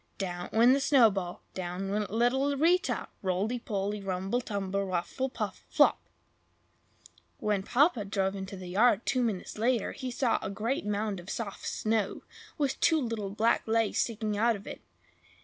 Down 0.17 0.49
went 0.51 0.73
the 0.73 0.79
snowball! 0.79 1.43
Down 1.53 1.91
went 1.91 2.09
little 2.09 2.57
Rita! 2.57 3.07
roly 3.21 3.59
poly, 3.59 4.01
rumble 4.01 4.41
tumble, 4.41 4.83
ruffle 4.83 5.29
puffle, 5.29 5.63
flop! 5.69 6.01
When 7.37 7.61
Papa 7.61 8.03
drove 8.05 8.35
into 8.35 8.57
the 8.57 8.65
yard, 8.69 9.05
two 9.05 9.21
minutes 9.21 9.59
later, 9.59 9.91
he 9.91 10.09
saw 10.09 10.39
a 10.41 10.49
great 10.49 10.87
mound 10.87 11.19
of 11.19 11.29
soft 11.29 11.67
snow, 11.67 12.23
with 12.57 12.79
two 12.79 12.99
little 12.99 13.29
black 13.29 13.61
legs 13.67 13.99
sticking 13.99 14.35
out 14.35 14.55
of 14.55 14.65
it. 14.65 14.81